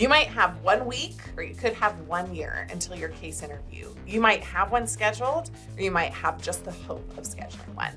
[0.00, 3.94] You might have one week or you could have one year until your case interview.
[4.06, 7.92] You might have one scheduled or you might have just the hope of scheduling one.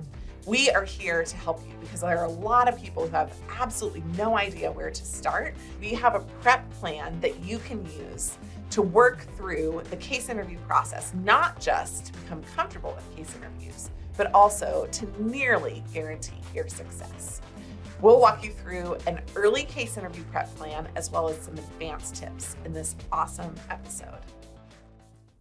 [0.46, 3.33] We are here to help you because there are a lot of people who have
[3.58, 5.55] absolutely no idea where to start.
[5.79, 8.38] We have a prep plan that you can use
[8.72, 13.92] to work through the case interview process, not just to become comfortable with case interviews,
[14.17, 17.40] but also to nearly guarantee your success.
[18.02, 22.16] We'll walk you through an early case interview prep plan as well as some advanced
[22.16, 24.20] tips in this awesome episode.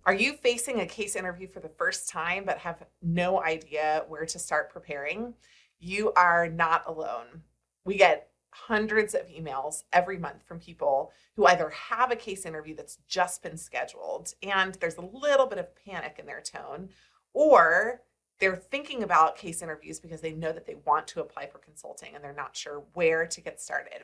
[0.05, 4.27] Are you facing a case interview for the first time but have no idea where
[4.27, 5.35] to start preparing?
[5.81, 7.43] You are not alone.
[7.85, 12.77] We get hundreds of emails every month from people who either have a case interview
[12.77, 16.91] that's just been scheduled and there's a little bit of panic in their tone,
[17.33, 18.03] or
[18.43, 22.17] they're thinking about case interviews because they know that they want to apply for consulting
[22.17, 24.03] and they're not sure where to get started.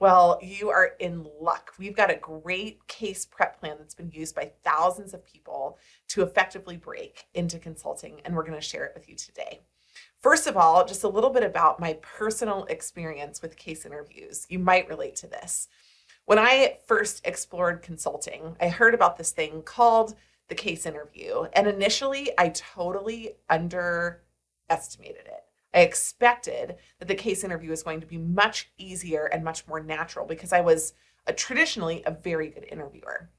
[0.00, 1.72] Well, you are in luck.
[1.78, 6.22] We've got a great case prep plan that's been used by thousands of people to
[6.22, 9.60] effectively break into consulting, and we're going to share it with you today.
[10.20, 14.46] First of all, just a little bit about my personal experience with case interviews.
[14.48, 15.68] You might relate to this.
[16.24, 20.16] When I first explored consulting, I heard about this thing called
[20.48, 21.44] the case interview.
[21.52, 25.44] And initially, I totally underestimated it.
[25.74, 29.80] I expected that the case interview was going to be much easier and much more
[29.80, 30.94] natural because I was
[31.26, 33.30] a, traditionally a very good interviewer.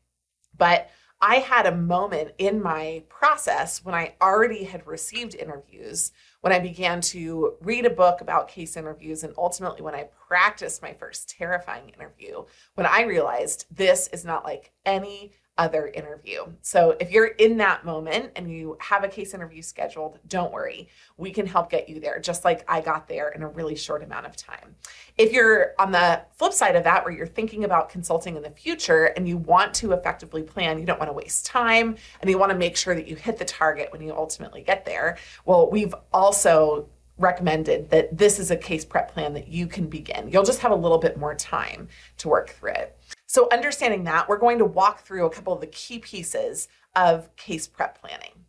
[0.56, 6.12] But I had a moment in my process when I already had received interviews,
[6.42, 10.84] when I began to read a book about case interviews, and ultimately when I practiced
[10.84, 12.44] my first terrifying interview,
[12.76, 16.46] when I realized this is not like any other interview.
[16.62, 20.90] So if you're in that moment and you have a case interview scheduled, don't worry.
[21.18, 24.04] We can help get you there, just like I got there in a really short
[24.04, 24.76] amount of time.
[25.18, 28.52] If you're on the flip side of that, where you're thinking about consulting in the
[28.52, 32.38] future and you want to effectively plan, you don't want to waste time, and you
[32.38, 35.70] want to make sure that you hit the target when you ultimately get there, well,
[35.70, 36.88] we've also
[37.18, 40.30] recommended that this is a case prep plan that you can begin.
[40.30, 41.88] You'll just have a little bit more time
[42.18, 42.96] to work through it.
[43.30, 47.36] So, understanding that, we're going to walk through a couple of the key pieces of
[47.36, 48.46] case prep planning.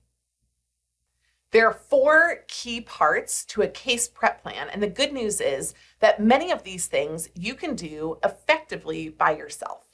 [1.51, 5.75] There are four key parts to a case prep plan, and the good news is
[5.99, 9.85] that many of these things you can do effectively by yourself.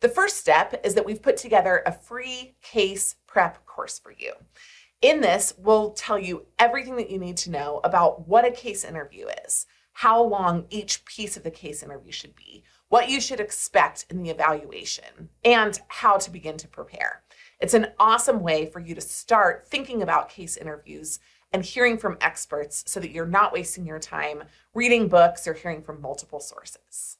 [0.00, 4.34] The first step is that we've put together a free case prep course for you.
[5.00, 8.84] In this, we'll tell you everything that you need to know about what a case
[8.84, 13.40] interview is, how long each piece of the case interview should be, what you should
[13.40, 17.22] expect in the evaluation, and how to begin to prepare.
[17.60, 21.18] It's an awesome way for you to start thinking about case interviews
[21.52, 24.44] and hearing from experts so that you're not wasting your time
[24.74, 27.18] reading books or hearing from multiple sources.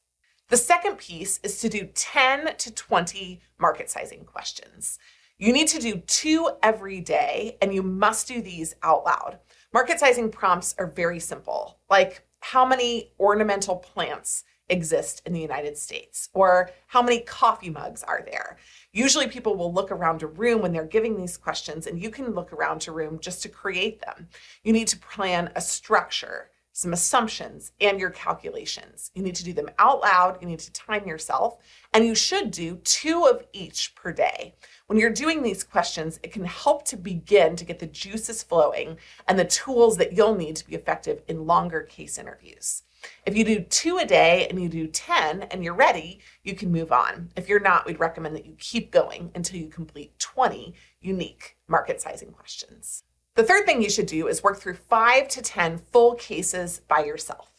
[0.48, 4.98] The second piece is to do 10 to 20 market sizing questions.
[5.36, 9.38] You need to do two every day, and you must do these out loud.
[9.72, 15.76] Market sizing prompts are very simple, like how many ornamental plants exist in the United
[15.76, 16.28] States?
[16.34, 18.58] Or how many coffee mugs are there?
[18.92, 22.34] Usually people will look around a room when they're giving these questions, and you can
[22.34, 24.28] look around a room just to create them.
[24.62, 29.10] You need to plan a structure, some assumptions, and your calculations.
[29.14, 31.58] You need to do them out loud, you need to time yourself,
[31.92, 34.54] and you should do two of each per day.
[34.86, 38.96] When you're doing these questions, it can help to begin to get the juices flowing
[39.26, 42.84] and the tools that you'll need to be effective in longer case interviews.
[43.26, 46.72] If you do two a day and you do 10 and you're ready, you can
[46.72, 47.30] move on.
[47.36, 52.00] If you're not, we'd recommend that you keep going until you complete 20 unique market
[52.00, 53.04] sizing questions.
[53.34, 57.04] The third thing you should do is work through five to 10 full cases by
[57.04, 57.52] yourself.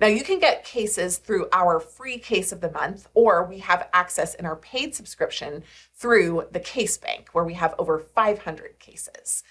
[0.00, 3.90] Now, you can get cases through our free case of the month, or we have
[3.92, 5.62] access in our paid subscription
[5.94, 9.42] through the Case Bank, where we have over 500 cases.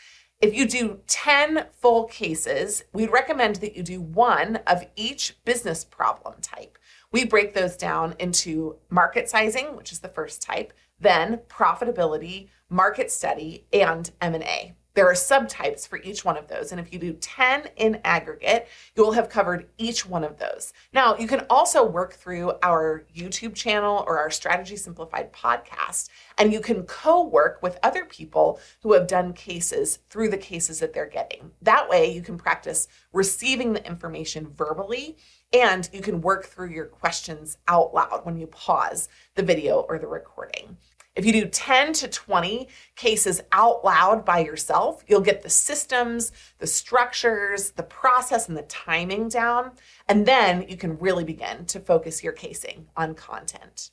[0.41, 5.83] If you do 10 full cases, we'd recommend that you do one of each business
[5.83, 6.77] problem type.
[7.11, 13.11] We break those down into market sizing, which is the first type, then profitability, market
[13.11, 14.75] study, and M&A.
[14.99, 16.73] There are subtypes for each one of those.
[16.73, 18.67] And if you do 10 in aggregate,
[18.97, 20.73] you will have covered each one of those.
[20.91, 26.51] Now, you can also work through our YouTube channel or our Strategy Simplified podcast, and
[26.51, 30.91] you can co work with other people who have done cases through the cases that
[30.91, 31.49] they're getting.
[31.61, 35.15] That way, you can practice receiving the information verbally
[35.53, 39.97] and you can work through your questions out loud when you pause the video or
[39.97, 40.75] the recording.
[41.19, 46.31] If you do 10 to 20 cases out loud by yourself, you'll get the systems,
[46.59, 49.71] the structures, the process, and the timing down.
[50.07, 53.91] And then you can really begin to focus your casing on content.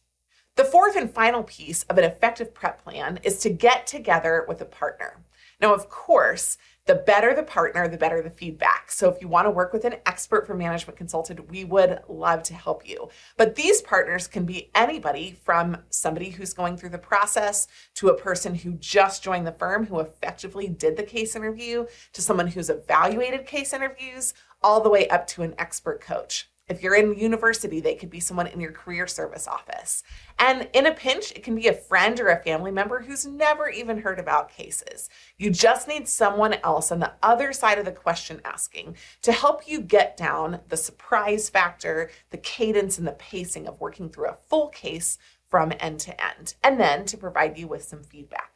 [0.54, 4.60] The fourth and final piece of an effective prep plan is to get together with
[4.60, 5.24] a partner.
[5.60, 8.90] Now, of course, the better the partner, the better the feedback.
[8.90, 12.42] So if you want to work with an expert for Management Consulted, we would love
[12.44, 13.08] to help you.
[13.36, 18.16] But these partners can be anybody from somebody who's going through the process to a
[18.16, 22.70] person who just joined the firm who effectively did the case interview to someone who's
[22.70, 24.32] evaluated case interviews
[24.62, 26.48] all the way up to an expert coach.
[26.68, 30.02] If you're in university, they could be someone in your career service office.
[30.40, 33.68] And in a pinch, it can be a friend or a family member who's never
[33.68, 35.08] even heard about cases.
[35.38, 39.68] You just need someone else on the other side of the question asking to help
[39.68, 44.38] you get down the surprise factor, the cadence, and the pacing of working through a
[44.48, 45.18] full case
[45.48, 48.55] from end to end, and then to provide you with some feedback.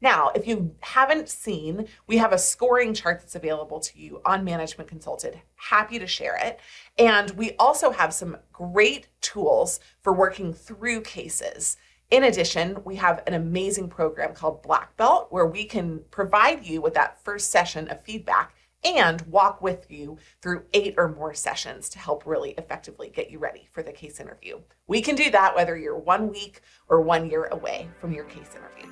[0.00, 4.44] Now, if you haven't seen, we have a scoring chart that's available to you on
[4.44, 5.40] Management Consulted.
[5.56, 6.58] Happy to share it.
[6.98, 11.76] And we also have some great tools for working through cases.
[12.10, 16.80] In addition, we have an amazing program called Black Belt where we can provide you
[16.80, 21.88] with that first session of feedback and walk with you through eight or more sessions
[21.90, 24.58] to help really effectively get you ready for the case interview.
[24.86, 28.50] We can do that whether you're one week or one year away from your case
[28.56, 28.90] interview.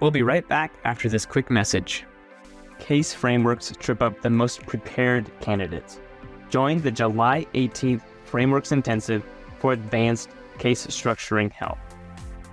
[0.00, 2.04] We'll be right back after this quick message.
[2.78, 6.00] Case Frameworks trip up the most prepared candidates.
[6.50, 9.24] Join the July 18th Frameworks Intensive
[9.58, 11.78] for advanced case structuring help.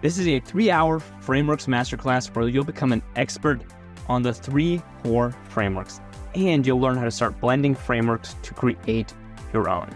[0.02, 3.62] This is a three hour frameworks masterclass where you'll become an expert
[4.08, 6.00] on the three core frameworks
[6.36, 9.14] and you'll learn how to start blending frameworks to create
[9.52, 9.90] your own.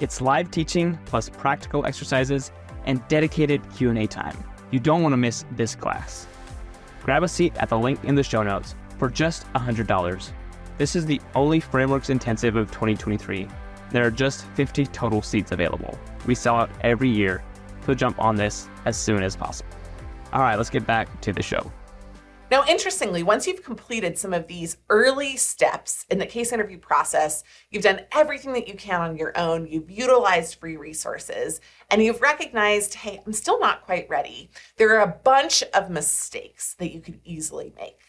[0.00, 2.52] It's live teaching plus practical exercises
[2.86, 4.36] and dedicated Q&A time.
[4.70, 6.26] You don't want to miss this class.
[7.04, 10.32] Grab a seat at the link in the show notes for just $100.
[10.78, 13.46] This is the only Frameworks Intensive of 2023.
[13.90, 15.98] There are just 50 total seats available.
[16.26, 17.44] We sell out every year,
[17.84, 19.70] so jump on this as soon as possible.
[20.32, 21.70] All right, let's get back to the show.
[22.50, 27.42] Now, interestingly, once you've completed some of these early steps in the case interview process,
[27.70, 31.60] you've done everything that you can on your own, you've utilized free resources,
[31.90, 34.50] and you've recognized, hey, I'm still not quite ready.
[34.76, 38.00] There are a bunch of mistakes that you could easily make.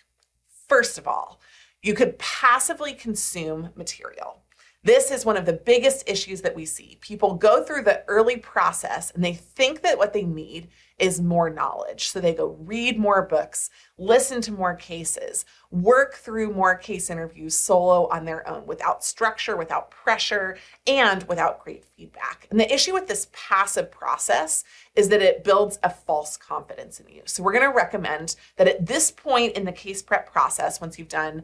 [0.68, 1.40] First of all,
[1.82, 4.42] you could passively consume material.
[4.84, 7.00] This is one of the biggest issues that we see.
[7.02, 10.68] People go through the early process and they think that what they need
[10.98, 12.10] is more knowledge.
[12.10, 17.54] So they go read more books, listen to more cases, work through more case interviews
[17.56, 20.58] solo on their own without structure, without pressure,
[20.88, 22.48] and without great feedback.
[22.50, 24.64] And the issue with this passive process
[24.96, 27.24] is that it builds a false confidence in you.
[27.26, 30.98] So we're going to recommend that at this point in the case prep process, once
[30.98, 31.44] you've done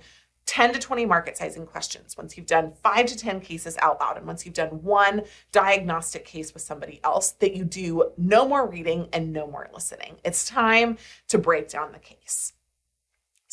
[0.52, 4.18] 10 to 20 market sizing questions, once you've done five to 10 cases out loud,
[4.18, 5.22] and once you've done one
[5.54, 10.18] diagnostic case with somebody else, that you do no more reading and no more listening.
[10.26, 10.98] It's time
[11.30, 12.52] to break down the case.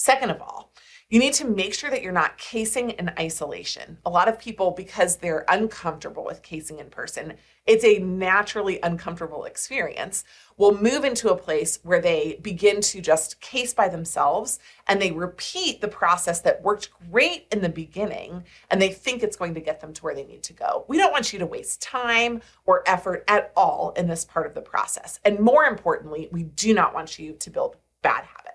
[0.01, 0.71] Second of all,
[1.11, 3.99] you need to make sure that you're not casing in isolation.
[4.07, 7.35] A lot of people, because they're uncomfortable with casing in person,
[7.67, 10.23] it's a naturally uncomfortable experience,
[10.57, 15.11] will move into a place where they begin to just case by themselves and they
[15.11, 19.61] repeat the process that worked great in the beginning and they think it's going to
[19.61, 20.85] get them to where they need to go.
[20.87, 24.55] We don't want you to waste time or effort at all in this part of
[24.55, 25.19] the process.
[25.25, 28.48] And more importantly, we do not want you to build bad habits.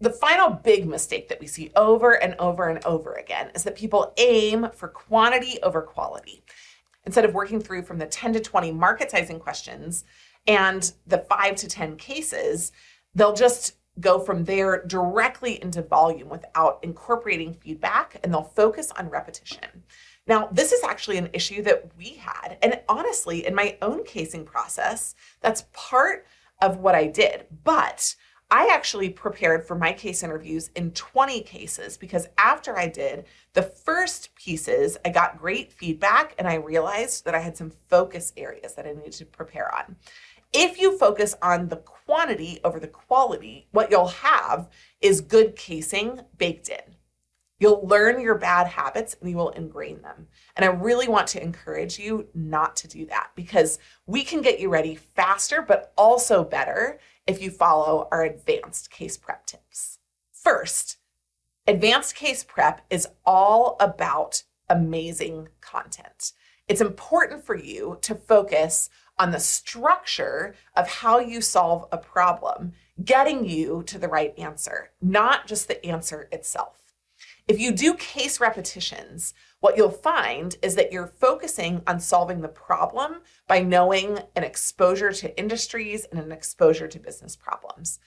[0.00, 3.76] The final big mistake that we see over and over and over again is that
[3.76, 6.44] people aim for quantity over quality
[7.06, 10.04] instead of working through from the 10 to 20 market sizing questions
[10.46, 12.72] and the five to 10 cases,
[13.14, 19.08] they'll just go from there directly into volume without incorporating feedback and they'll focus on
[19.08, 19.84] repetition.
[20.26, 22.58] Now, this is actually an issue that we had.
[22.60, 26.26] And honestly, in my own casing process, that's part
[26.60, 27.46] of what I did.
[27.64, 28.14] But
[28.50, 33.24] I actually prepared for my case interviews in 20 cases because after I did
[33.54, 38.32] the first pieces, I got great feedback and I realized that I had some focus
[38.36, 39.96] areas that I needed to prepare on.
[40.52, 46.20] If you focus on the quantity over the quality, what you'll have is good casing
[46.38, 46.94] baked in.
[47.58, 50.28] You'll learn your bad habits and you will ingrain them.
[50.56, 54.60] And I really want to encourage you not to do that because we can get
[54.60, 59.98] you ready faster, but also better if you follow our advanced case prep tips.
[60.32, 60.98] First,
[61.66, 66.32] advanced case prep is all about amazing content.
[66.68, 72.72] It's important for you to focus on the structure of how you solve a problem,
[73.02, 76.85] getting you to the right answer, not just the answer itself.
[77.48, 82.48] If you do case repetitions, what you'll find is that you're focusing on solving the
[82.48, 88.00] problem by knowing an exposure to industries and an exposure to business problems.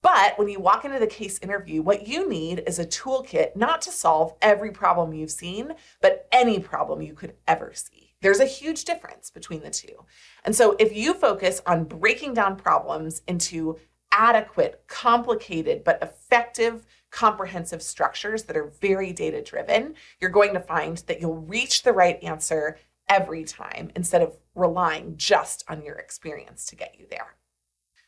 [0.00, 3.82] But when you walk into the case interview, what you need is a toolkit not
[3.82, 8.14] to solve every problem you've seen, but any problem you could ever see.
[8.20, 10.04] There's a huge difference between the two.
[10.44, 13.76] And so if you focus on breaking down problems into
[14.12, 20.98] adequate, complicated, but effective, comprehensive structures that are very data driven, you're going to find
[21.06, 22.76] that you'll reach the right answer
[23.08, 27.36] every time instead of relying just on your experience to get you there.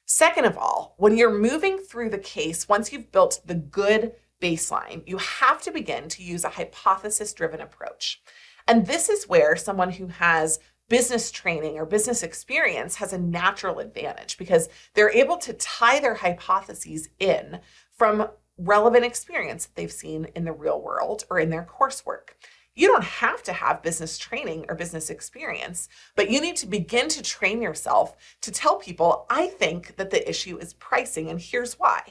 [0.06, 5.04] Second of all, when you're moving through the case, once you've built the good baseline,
[5.06, 8.20] you have to begin to use a hypothesis driven approach.
[8.66, 10.58] And this is where someone who has
[10.88, 16.14] business training or business experience has a natural advantage because they're able to tie their
[16.14, 17.60] hypotheses in
[17.92, 22.30] from relevant experience that they've seen in the real world or in their coursework.
[22.74, 27.08] You don't have to have business training or business experience, but you need to begin
[27.08, 31.78] to train yourself to tell people, I think that the issue is pricing, and here's
[31.78, 32.02] why.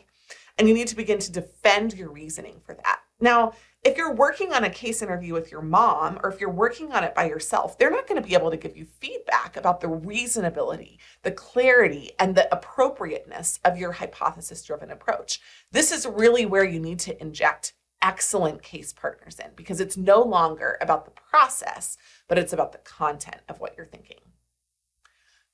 [0.58, 3.00] And you need to begin to defend your reasoning for that.
[3.20, 6.92] Now, if you're working on a case interview with your mom or if you're working
[6.92, 9.80] on it by yourself, they're not going to be able to give you feedback about
[9.80, 15.40] the reasonability, the clarity, and the appropriateness of your hypothesis driven approach.
[15.72, 20.22] This is really where you need to inject excellent case partners in because it's no
[20.22, 21.98] longer about the process,
[22.28, 24.20] but it's about the content of what you're thinking.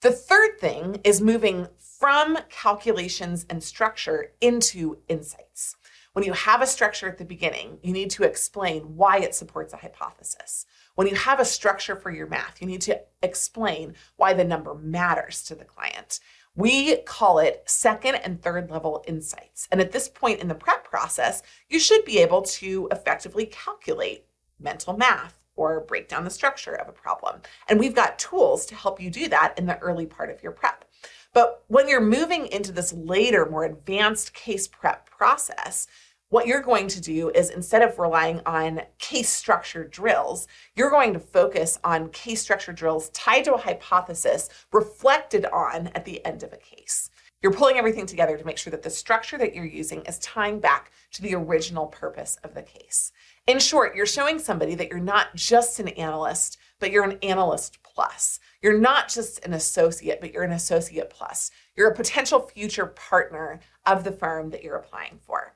[0.02, 5.76] The third thing is moving from calculations and structure into insights.
[6.14, 9.74] When you have a structure at the beginning, you need to explain why it supports
[9.74, 10.66] a hypothesis.
[10.96, 14.74] When you have a structure for your math, you need to explain why the number
[14.74, 16.20] matters to the client.
[16.56, 19.68] We call it second and third level insights.
[19.72, 24.26] And at this point in the prep process, you should be able to effectively calculate
[24.60, 27.42] mental math or break down the structure of a problem.
[27.68, 30.52] And we've got tools to help you do that in the early part of your
[30.52, 30.86] prep.
[31.34, 35.88] But when you're moving into this later, more advanced case prep process,
[36.30, 41.14] what you're going to do is instead of relying on case structure drills, you're going
[41.14, 46.44] to focus on case structure drills tied to a hypothesis reflected on at the end
[46.44, 47.11] of a case.
[47.42, 50.60] You're pulling everything together to make sure that the structure that you're using is tying
[50.60, 53.12] back to the original purpose of the case.
[53.48, 57.82] In short, you're showing somebody that you're not just an analyst, but you're an analyst
[57.82, 58.40] plus.
[58.62, 61.50] You're not just an associate, but you're an associate plus.
[61.76, 65.56] You're a potential future partner of the firm that you're applying for.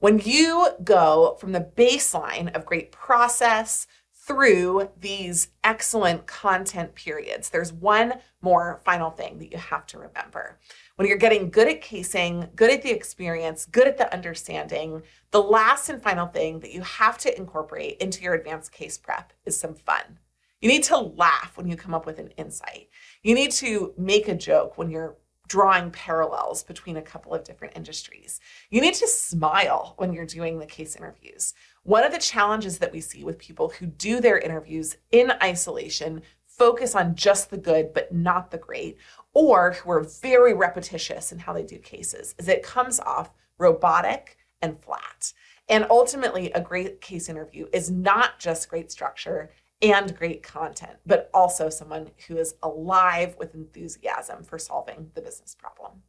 [0.00, 3.86] When you go from the baseline of great process
[4.26, 10.58] through these excellent content periods, there's one more final thing that you have to remember.
[10.96, 15.42] When you're getting good at casing, good at the experience, good at the understanding, the
[15.42, 19.58] last and final thing that you have to incorporate into your advanced case prep is
[19.58, 20.18] some fun.
[20.62, 22.88] You need to laugh when you come up with an insight.
[23.22, 27.76] You need to make a joke when you're drawing parallels between a couple of different
[27.76, 28.40] industries.
[28.70, 31.52] You need to smile when you're doing the case interviews.
[31.84, 36.22] One of the challenges that we see with people who do their interviews in isolation,
[36.46, 38.96] focus on just the good but not the great,
[39.34, 44.38] or who are very repetitious in how they do cases, is it comes off robotic
[44.62, 45.34] and flat.
[45.68, 49.50] And ultimately, a great case interview is not just great structure,
[49.82, 55.54] and great content, but also someone who is alive with enthusiasm for solving the business
[55.54, 56.02] problem.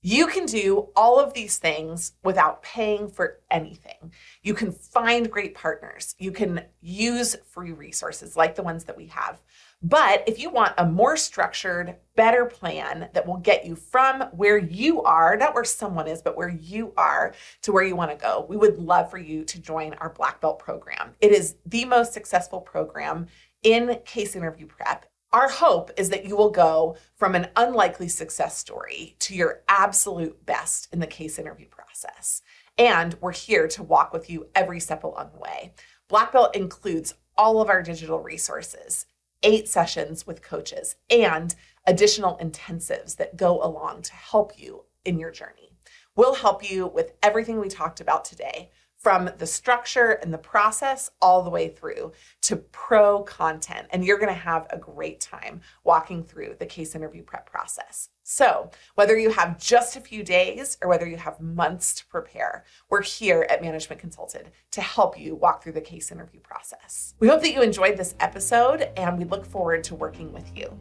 [0.00, 4.12] You can do all of these things without paying for anything.
[4.42, 6.14] You can find great partners.
[6.18, 9.42] You can use free resources like the ones that we have.
[9.82, 14.58] But if you want a more structured, better plan that will get you from where
[14.58, 18.16] you are, not where someone is, but where you are to where you want to
[18.16, 21.14] go, we would love for you to join our Black Belt program.
[21.20, 23.26] It is the most successful program
[23.62, 25.06] in case interview prep.
[25.30, 30.46] Our hope is that you will go from an unlikely success story to your absolute
[30.46, 32.40] best in the case interview process.
[32.78, 35.74] And we're here to walk with you every step along the way.
[36.08, 39.04] Black Belt includes all of our digital resources
[39.44, 41.54] eight sessions with coaches and
[41.86, 45.70] additional intensives that go along to help you in your journey.
[46.16, 51.10] We'll help you with everything we talked about today from the structure and the process
[51.22, 52.12] all the way through
[52.42, 53.86] to pro content.
[53.90, 58.10] And you're going to have a great time walking through the case interview prep process.
[58.24, 62.64] So, whether you have just a few days or whether you have months to prepare,
[62.90, 67.14] we're here at Management Consulted to help you walk through the case interview process.
[67.20, 70.78] We hope that you enjoyed this episode and we look forward to working with you.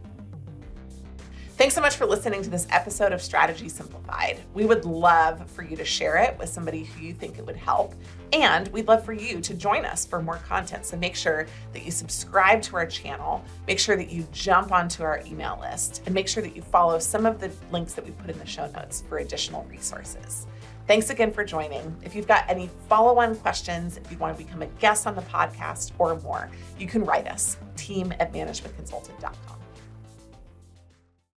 [1.57, 4.39] Thanks so much for listening to this episode of Strategy Simplified.
[4.53, 7.55] We would love for you to share it with somebody who you think it would
[7.55, 7.95] help.
[8.31, 10.85] And we'd love for you to join us for more content.
[10.85, 15.01] So make sure that you subscribe to our channel, make sure that you jump onto
[15.01, 18.11] our email list, and make sure that you follow some of the links that we
[18.11, 20.45] put in the show notes for additional resources.
[20.85, 21.95] Thanks again for joining.
[22.03, 25.15] If you've got any follow on questions, if you want to become a guest on
[25.15, 29.56] the podcast or more, you can write us, team at managementconsulted.com.